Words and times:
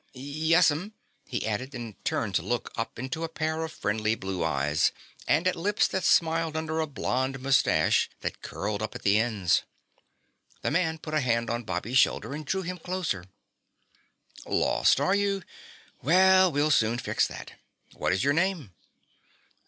"Yes'm," 0.13 0.95
he 1.27 1.45
added 1.45 1.75
and 1.75 2.03
turned 2.03 2.33
to 2.33 2.41
look 2.41 2.71
up 2.75 2.97
into 2.97 3.23
a 3.23 3.29
pair 3.29 3.63
of 3.63 3.71
friendly 3.71 4.15
blue 4.15 4.43
eyes 4.43 4.91
and 5.27 5.47
at 5.47 5.55
lips 5.55 5.87
that 5.89 6.03
smiled 6.03 6.57
under 6.57 6.79
a 6.79 6.87
blond 6.87 7.39
mustache 7.39 8.09
that 8.21 8.41
curled 8.41 8.81
up 8.81 8.95
at 8.95 9.03
the 9.03 9.19
ends. 9.19 9.61
The 10.63 10.71
man 10.71 10.97
put 10.97 11.13
a 11.13 11.19
hand 11.21 11.51
on 11.51 11.65
Bobby's 11.65 11.99
shoulder 11.99 12.33
and 12.33 12.43
drew 12.43 12.63
him 12.63 12.79
closer. 12.79 13.25
"Lost, 14.47 14.99
are 14.99 15.13
you? 15.13 15.43
Well, 16.01 16.51
we'll 16.51 16.71
soon 16.71 16.97
fix 16.97 17.27
that. 17.27 17.59
What 17.93 18.11
is 18.11 18.23
your 18.23 18.33
name?" 18.33 18.73